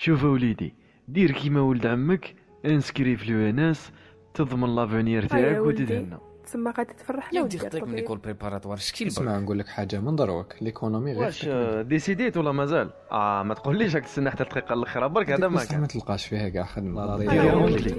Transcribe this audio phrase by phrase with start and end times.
[0.00, 0.74] شوف وليدي
[1.08, 3.90] دير كيما ولد عمك انسكري في لو ان اس
[4.34, 5.60] تضمن لافونير هيا تاعك.
[5.66, 7.94] وتدهنا تسمى غادي تفرح يا لي ودي خطيك من.
[7.94, 12.52] ليكول بريباراتوار شكي اسمع نقول لك حاجة من دروك ليكونومي غير واش آه، ديسيديت ولا
[12.52, 15.88] مازال؟ آه ما تقوليش راك تستنى حتى الدقيقة الأخيرة برك هذا ما ما كان.
[15.88, 17.06] تلقاش فيها كاع خدمة.
[17.14, 17.94] ولدي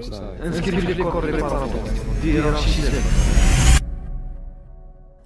[0.45, 1.69] انسكري في ليكول ريباراتوار
[2.23, 2.85] دير رشيد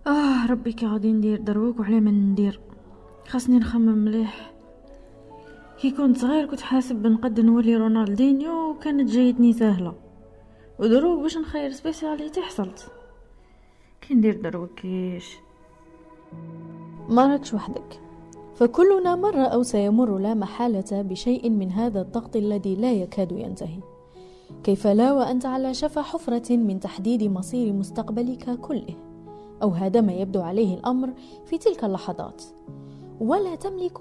[0.08, 2.60] آه ربي كي غادي ندير دروك وعلى ما ندير.
[3.28, 4.53] خاصني نخمم مليح.
[5.84, 9.94] كي كنت صغير كنت حاسب بنقد نولي رونالدينيو وكانت جايتني سهلة.
[10.80, 12.88] ودروك باش نخير spécialité حصلت.
[14.02, 15.36] كي ندير دروك كيش؟
[17.10, 18.00] ما راكش وحدك.
[18.55, 23.80] فكلنا مر أو سيمر لا محالة بشيء من هذا الضغط الذي لا يكاد ينتهي.
[24.63, 28.96] كيف لا وأنت على شفا حفرة من تحديد مصير مستقبلك كله؟
[29.62, 31.10] أو هذا ما يبدو عليه الأمر
[31.46, 32.44] في تلك اللحظات.
[33.20, 34.00] ولا تملك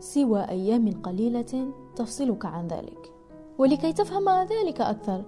[0.00, 3.12] سوى أيام قليلة تفصلك عن ذلك.
[3.58, 5.22] ولكي تفهم ذلك أكثر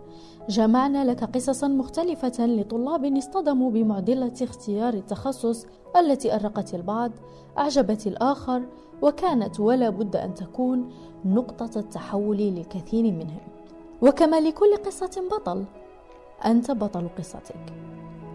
[0.48, 7.12] جمعنا لك قصصا مختلفة لطلاب اصطدموا بمعضلة اختيار التخصص التي أرقت البعض
[7.58, 8.62] أعجبت الآخر
[9.02, 10.90] وكانت ولا بد أن تكون
[11.24, 13.40] نقطة التحول للكثير منهم.
[14.02, 15.64] وكما لكل قصة بطل
[16.44, 17.72] أنت بطل قصتك.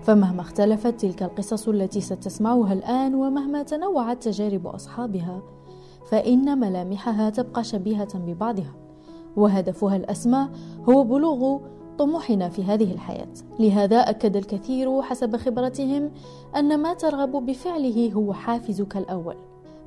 [0.01, 5.41] فمهما اختلفت تلك القصص التي ستسمعها الآن ومهما تنوعت تجارب أصحابها
[6.05, 8.73] فإن ملامحها تبقى شبيهة ببعضها
[9.35, 10.49] وهدفها الأسمى
[10.89, 11.59] هو بلوغ
[11.97, 16.11] طموحنا في هذه الحياة لهذا أكد الكثير حسب خبرتهم
[16.55, 19.35] أن ما ترغب بفعله هو حافزك الأول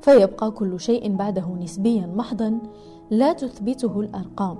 [0.01, 2.59] فيبقى كل شيء بعده نسبيا محضا
[3.09, 4.57] لا تثبته الأرقام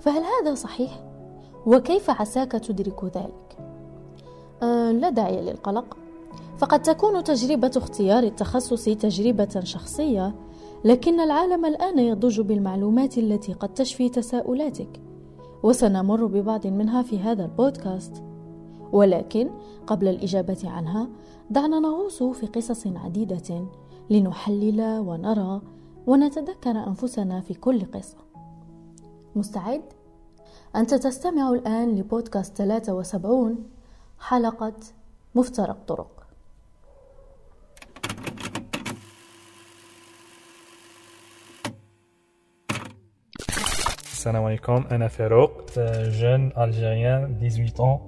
[0.00, 1.02] فهل هذا صحيح؟
[1.66, 3.58] وكيف عساك تدرك ذلك؟
[4.62, 5.96] أه لا داعي للقلق
[6.60, 10.34] فقد تكون تجربة اختيار التخصص تجربة شخصية
[10.84, 15.00] لكن العالم الآن يضج بالمعلومات التي قد تشفي تساؤلاتك.
[15.62, 18.22] وسنمر ببعض منها في هذا البودكاست.
[18.92, 19.50] ولكن
[19.86, 21.08] قبل الإجابة عنها
[21.50, 23.66] دعنا نغوص في قصص عديدة
[24.10, 25.60] لنحلل ونرى
[26.06, 28.18] ونتذكر أنفسنا في كل قصة.
[29.36, 29.82] مستعد؟
[30.76, 33.56] أنت تستمع الآن لبودكاست 73
[34.18, 34.74] حلقة
[35.34, 36.19] مفترق طرق.
[44.26, 48.02] Alaikum, Anna Farouk, euh, jeune algérien, 18 ans.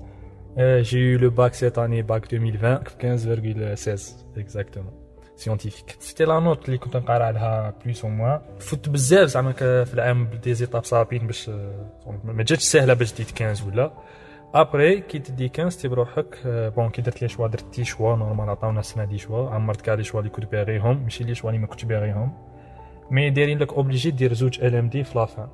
[0.58, 4.92] Euh, J'ai eu le bac cette année, bac 2020, 15,16 exactement,
[5.36, 5.96] scientifique.
[5.98, 9.52] C'était la note اللي كنت نقرا عليها plus ou moins فوت بزاف زعما
[9.84, 11.48] في العام des étapes صعبين باش
[12.24, 13.92] ما جاتش سهله باش ديت 15 ولا
[14.54, 18.50] après كي تدي 15 تي بروحك bon كي درت les choix درت des choix normal
[18.50, 21.60] عطاونا السنة des choix عمرت كاع les choix اللي كنت باغيهم ماشي les choix اللي
[21.60, 22.32] ما كنتش باغيهم
[23.10, 25.48] mais دايرين لك obligé دير زوج LMD في la fin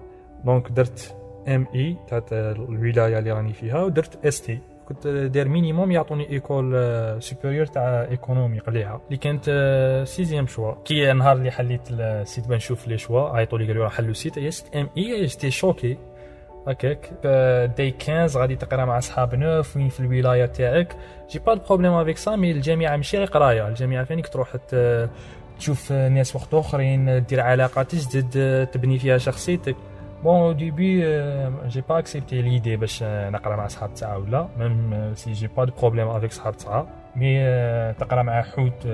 [0.44, 1.16] donc درت
[1.49, 6.72] MI تاع الولاية اللي راني فيها ودرت ST كنت داير minimum يعطوني école
[7.22, 9.44] supérieure تاع économie قليعة اللي كانت
[10.06, 13.91] sixième choix كي النهار اللي حليت ال site بنشوف les choix عيطوا لي قالوا لي
[13.91, 15.97] حلوا ال site يا c'est MI j'étais choquée.
[16.69, 17.10] هكاك.
[17.76, 20.97] داي 15 غادي تقرا مع صحاب neuf وين في الولاية تاعك.
[21.31, 23.69] j'ai pas problème avec ça mais الجامعة ماشي غير قراية.
[23.69, 24.56] الجامعة فانيك تروح
[25.59, 29.76] تشوف ناس وقت أخرين دير علاقات جدد تبني فيها شخصيتك.
[30.25, 31.00] bon au début
[31.66, 35.72] j'ai pas accepté l'idée باش نقرا مع صحاب تاعها ولا même si j'ai pas de
[35.81, 37.38] problème avec صحاب تاعها mais
[37.93, 38.87] تقرا مع حوت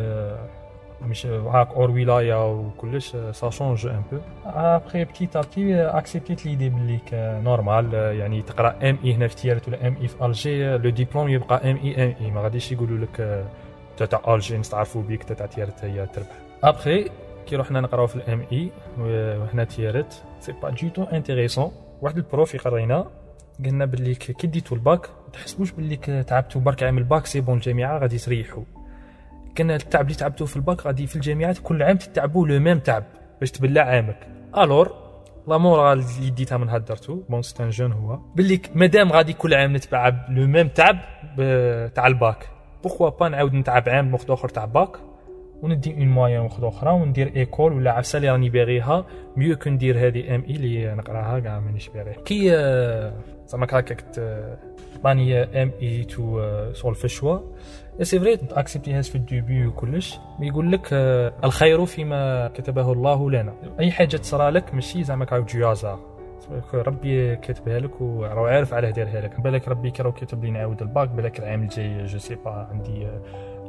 [1.02, 6.68] مش هاك hors ولاية وكلش ça change un peu après petit à petit اكسبتيت l'idée
[6.68, 6.98] بلي
[7.44, 11.76] normal يعني تقرا MI هنا في تيارت ولا MI في الجي le diplôme يبقى MI
[11.84, 13.44] MI ما غاديش يقولوا لك
[13.96, 16.28] تا تاع الجي نستعرفوا بيك تا تاع تيارت هي تربح
[16.64, 17.10] ابخي
[17.46, 21.72] كي رحنا نقراو في ال MI وهنا تيارت c'est pas du tout intéressant
[22.02, 23.10] واحد ال prof يقرينا
[23.64, 27.98] قلنا باللي كي ديتو الباك تحسبوش باللي تعبتوا برك عام ال bac c'est bon الجامعة
[27.98, 28.62] غادي تريحوا
[29.54, 33.04] كان التعب اللي تعبتوه في الباك غادي في الجامعات كل عام تتعبوا le même تعب
[33.40, 34.28] باش تبلع عامك.
[34.58, 34.92] alors
[35.48, 39.54] la morale اللي ديتها من هدرتو bon c'est un genre هو باللي مادام غادي كل
[39.54, 40.98] عام نتعب le même تعب
[41.94, 42.48] تاع ال bac.
[42.82, 44.96] pourquoi pas نعاود نتعب عام وقت آخر تاع باك؟
[45.64, 49.06] وندي اون موين وقت أخرى وندير école ولا عفسة اللي راني باغيها.
[49.36, 53.12] mieux que ندير هذه MI اللي نقراها كاع مانيش باغيها كي آه،
[53.46, 54.58] زعما هكاك ت-
[55.04, 56.40] راني MI تو
[56.72, 57.38] سولف ال choix
[58.02, 60.18] c'est vrai اكسبتيها في ال début وكلش.
[60.40, 63.54] يقول لك آه، الخير فيما كتبه الله لنا.
[63.80, 65.98] أي حاجة تصرى لك ماشي زعما كاع جوازا
[66.74, 70.82] ربي كاتبها لك وراه عارف علاه دايرها لك بالك ربي كي راه كاتب لي نعاود
[70.82, 73.06] الباك بالك العام الجاي je sais pas عندي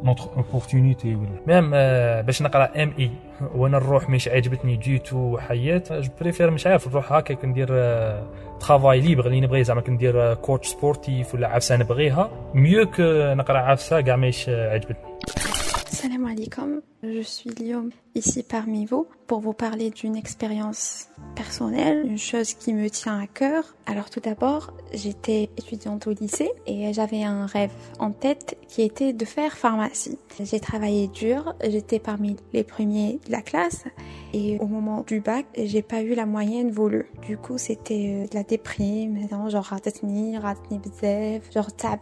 [0.06, 1.72] une autre opportunité ولا même
[2.26, 3.12] باش نقرأ MI
[3.56, 7.68] وأنا نروح مش عجبتني ديتو حيات je préfère مش عارف نروح هكا ندير
[8.60, 12.88] travail libre اللي نبغي زعما كندير coach sportif ولا عفسة نبغيها mieux
[13.34, 15.15] نقرأ عفسة كاع ماهيش عجبتني.
[15.96, 21.08] سلام عليكم, je suis Liom ici parmi vous pour vous parler d'une expérience
[21.38, 23.64] personnelle, une chose qui me tient à cœur.
[23.86, 29.14] Alors tout d'abord, j'étais étudiante au lycée et j'avais un rêve en tête qui était
[29.14, 30.20] de faire pharmacie.
[30.38, 33.86] J'ai travaillé dur, j'étais parmi les premiers de la classe
[34.34, 37.10] et au moment du bac, j'ai pas eu la moyenne voulue.
[37.26, 42.02] Du coup, c'était de la déprime, genre ratatni, ratatni bzef, genre tab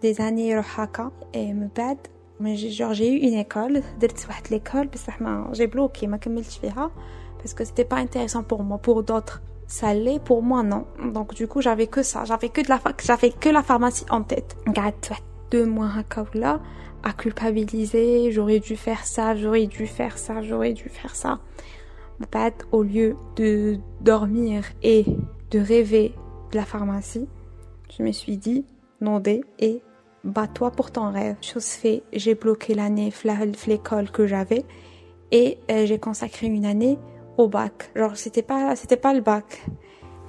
[0.00, 1.98] des années rohaka et me bad
[2.39, 6.57] mais genre j'ai eu une école درت واحد l'école بصح ما j'ai bloqué ما كملتش
[6.57, 6.91] فيها
[7.39, 11.33] parce que c'était pas intéressant pour moi pour d'autres ça l'est pour moi non donc
[11.33, 14.55] du coup j'avais que ça j'avais que de la j'avais que la pharmacie en tête
[14.75, 16.59] قعدت واحد deux mois هكا ولا
[17.03, 21.39] à culpabiliser j'aurais dû faire ça j'aurais dû faire ça j'aurais dû faire ça
[22.33, 25.05] بعد au lieu de dormir et
[25.51, 26.13] de rêver
[26.51, 27.27] de la pharmacie
[27.89, 28.65] je me suis dit
[29.01, 29.21] non
[29.59, 29.81] et
[30.23, 31.37] bats-toi pour ton rêve.
[31.41, 33.11] Chose fait, j'ai bloqué l'année
[33.67, 34.65] l'école que j'avais
[35.31, 36.97] et euh, j'ai consacré une année
[37.37, 37.91] au bac.
[37.95, 39.63] Genre c'était pas c'était pas le bac.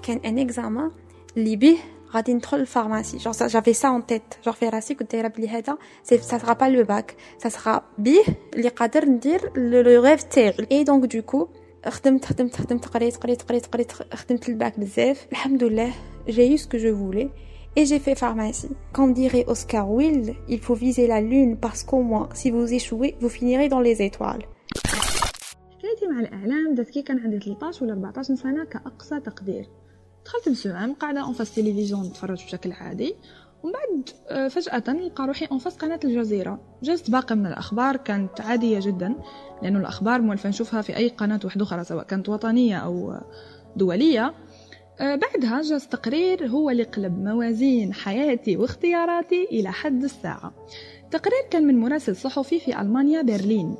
[0.02, 0.90] Qu'un un examen
[1.36, 1.76] libi
[2.14, 3.18] غادي ندخل pharmacie.
[3.20, 4.38] Genre j'avais ça en tête.
[4.44, 7.16] Genre في راسي كنت دايره بلي هذا ça sera pas le bac.
[7.38, 8.22] Ça sera بيه
[8.54, 10.66] اللي قادر ندير le rêve تاعي.
[10.70, 11.48] Et donc du coup
[11.86, 15.92] خدمت خدمت خدمت قريت قريت قريت قريت خدمت الباك بزاف الحمد لله
[16.28, 17.30] j'ai eu ce que je voulais
[17.77, 18.73] et j'ai fait pharmacie.
[18.95, 23.11] Comme dirait Oscar Wilde, il faut viser la lune parce qu'au moins, si vous échouez,
[23.21, 24.45] vous finirez dans les étoiles.
[25.77, 29.69] حكايتي مع الإعلام بدات كي كان عندي 13 ولا 14 سنة كأقصى تقدير.
[30.25, 33.15] دخلت لسوام قاعدة en face تلفزيون نتفرج بشكل عادي.
[33.63, 36.59] ومن بعد فجأة نلقى روحي en face قناة الجزيرة.
[36.83, 39.15] جزت باقي من الأخبار كانت عادية جدا
[39.61, 43.13] لأنه الأخبار موالفة نشوفها في أي قناة واحدة أخرى سواء كانت وطنية أو
[43.75, 44.25] دولية.
[44.25, 44.33] آه،
[44.99, 50.53] بعدها جاز تقرير هو اللي قلب موازين حياتي واختياراتي إلى حد الساعة.
[51.11, 53.75] تقرير كان من مراسل صحفي في ألمانيا برلين.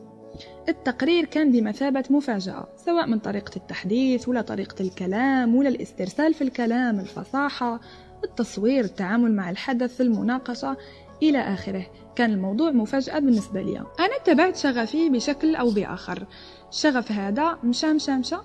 [0.70, 7.00] التقرير كان بمثابة مفاجأة سواء من طريقة التحدث ولا طريقة الكلام ولا الاسترسال في الكلام
[7.00, 7.80] الفصاحة
[8.24, 10.78] التصوير التعامل مع الحدث المناقشة
[11.24, 11.86] إلى آخره.
[12.16, 13.78] كان الموضوع مفاجأة بالنسبة لي.
[13.78, 16.26] أنا اتبعت شغفي بشكل أو بآخر.
[16.70, 18.38] الشغف هذا مشى مشى مشى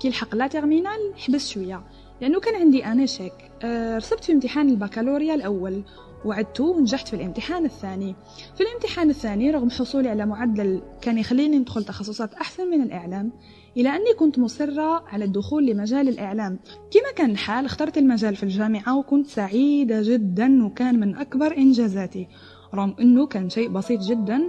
[0.00, 1.82] كي لحق la terminale حبس شوية.
[2.20, 3.50] لأنه كان عندي أنا شك.
[3.62, 5.82] أه رسبت في امتحان البكالوريا الأول
[6.24, 8.16] وعدت ونجحت في الامتحان الثاني.
[8.56, 13.32] في الامتحان الثاني رغم حصولي على معدل كان يخليني ندخل تخصصات أحسن من الإعلام
[13.76, 16.58] إلى أني كنت مصرة على الدخول لمجال الإعلام.
[16.90, 22.28] كما كان الحال اخترت المجال في الجامعة وكنت سعيدة جدا وكان من أكبر إنجازاتي.
[22.74, 24.42] رغم أنه كان شيء بسيط جدا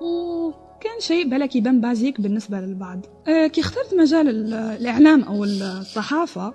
[0.00, 3.00] وكان شيء بلكي بن بازيك بالنسبة للبعض.
[3.28, 6.54] أه كي اخترت مجال الإعلام أو الصحافة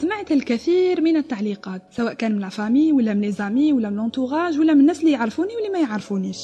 [0.00, 3.96] سمعت الكثير من التعليقات سواء كان من la famille ولا من les amis ولا من
[3.96, 6.38] l'entourage ولا من الناس اللي يعرفوني واللي ما يعرفونيش.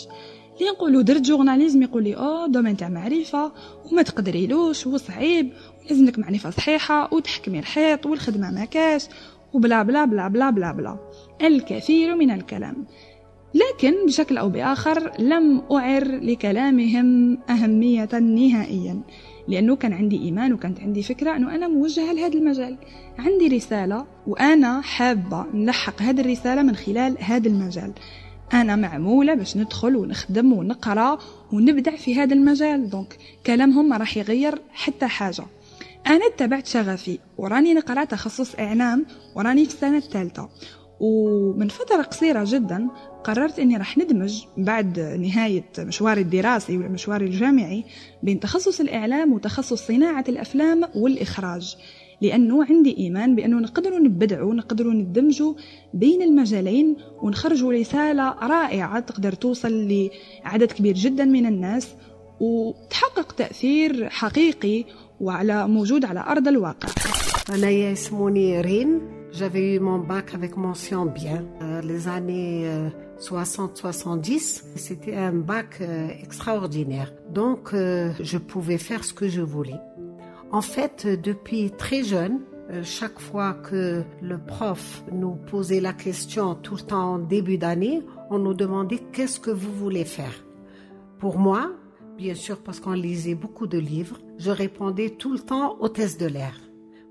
[0.60, 3.52] اللي نقولوا درت journalisme يقول لي un domaine تاع معرفة
[3.93, 5.52] وما تقدريلوش وصعيب
[5.84, 9.06] ولازم لك معرفة صحيحة وتحكمي الحيط والخدمة ما كاش
[9.52, 10.98] وبلا بلا بلا بلا بلا بلا.
[11.43, 12.87] الكثير من الكلام.
[13.55, 19.00] لكن بشكل أو بآخر لم أعر لكلامهم أهمية نهائيا.
[19.48, 22.76] لأنه كان عندي إيمان وكانت عندي فكرة أنه أنا موجهة لهذا المجال.
[23.18, 27.93] عندي رسالة وأنا حابة نلحق هذه الرسالة من خلال هذا المجال.
[28.52, 31.19] أنا معمولة باش ندخل ونخدم ونقرأ
[31.52, 32.90] ونبدع في هذا المجال.
[32.90, 35.44] دونك كلامهم ما راح يغير حتى حاجة.
[36.06, 40.48] أنا اتبعت شغفي وراني نقرأ تخصص إعلام وراني في السنة الثالثة.
[41.02, 42.88] ومن فترة قصيرة جدا
[43.24, 47.84] قررت إني راح ندمج بعد نهاية مشواري الدراسي والمشوار الجامعي
[48.22, 51.76] بين تخصص الإعلام وتخصص صناعة الأفلام والإخراج
[52.20, 55.54] لأنه عندي إيمان بأنه نقدروا نبدعوا نقدروا ندمجوا
[55.94, 59.88] بين المجالين ونخرجوا رسالة رائعة تقدر توصل
[60.44, 61.88] لعدد كبير جدا من الناس
[62.40, 64.84] وتحقق تأثير حقيقي
[65.20, 66.88] وعلى موجود على أرض الواقع.
[67.54, 69.21] أنا اسموني رين.
[69.32, 71.43] J'avais eu mon bac avec mention bien.
[71.62, 77.10] Euh, les années euh, 60-70, c'était un bac euh, extraordinaire.
[77.31, 79.81] Donc, euh, je pouvais faire ce que je voulais.
[80.51, 82.41] En fait, depuis très jeune,
[82.82, 88.03] chaque fois que le prof nous posait la question tout le temps en début d'année,
[88.31, 90.44] on nous demandait qu'est-ce que vous voulez faire.
[91.19, 91.72] Pour moi,
[92.19, 96.27] bien sûr parce qu'on lisait beaucoup de livres, je répondais tout le temps hôtesse de
[96.27, 96.55] l'air.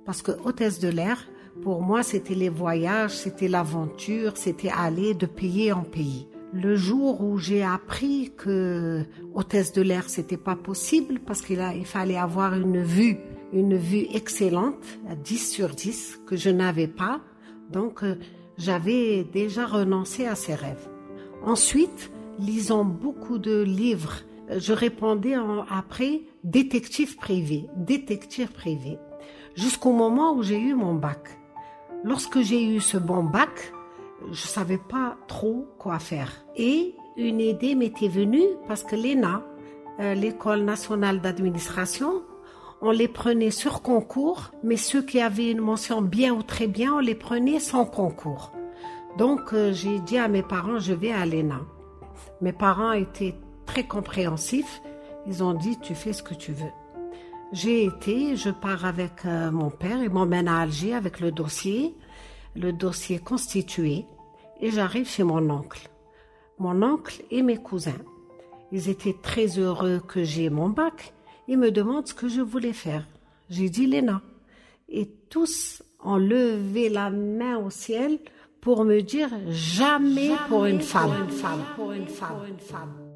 [0.06, 1.28] Parce que hôtesse de l'air,
[1.62, 6.28] pour moi, c'était les voyages, c'était l'aventure, c'était aller de pays en pays.
[6.54, 12.18] le jour où j'ai appris que hôtesse de l'air c'était pas possible parce qu'il fallait
[12.18, 13.18] avoir une vue,
[13.54, 17.22] une vue excellente à 10 sur 10 que je n'avais pas.
[17.72, 18.16] Donc euh,
[18.58, 20.90] j'avais déjà renoncé à ces rêves.
[21.42, 24.18] Ensuite, lisant beaucoup de livres,
[24.58, 28.98] je répondais en- après détective privé, détective privé,
[29.56, 31.38] jusqu'au moment où j'ai eu mon bac.
[32.04, 33.74] Lorsque j'ai eu ce bon bac,
[34.32, 36.32] je savais pas trop quoi faire.
[36.56, 39.44] Et une idée m'était venue parce que l'ENA,
[40.00, 42.24] euh, l'école nationale d'administration,
[42.82, 46.94] on les prenait sur concours, mais ceux qui avaient une mention bien ou très bien,
[46.94, 48.52] on les prenait sans concours.
[49.18, 51.62] Donc euh, j'ai dit à mes parents, je vais à l'ENA.
[52.42, 53.36] Mes parents étaient
[53.68, 54.82] très compréhensifs.
[55.28, 56.72] Ils ont dit, tu fais ce que tu veux.
[57.54, 61.94] J'ai été, je pars avec euh, mon père, il m'emmène à Alger avec le dossier,
[62.56, 64.06] le dossier constitué,
[64.62, 65.90] et j'arrive chez mon oncle.
[66.60, 68.02] Mon oncle et mes cousins.
[68.72, 71.14] Ils étaient très heureux que j'ai mon bac.
[71.50, 73.06] Ils me demandent ce que je voulais faire.
[73.50, 74.22] J'ai dit l'ENA.
[74.88, 78.20] Et tous ont levé la main au ciel
[78.62, 82.60] pour me dire jamais, pour une femme, pour une femme, pour une femme, pour une
[82.60, 83.11] femme.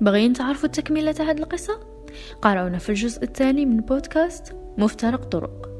[0.00, 1.80] باغيين تعرفوا تكملة هذه القصة؟
[2.42, 5.75] قراونا في الجزء الثاني من بودكاست مفترق طرق